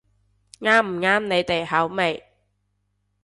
[0.61, 2.25] 啱唔啱你哋口味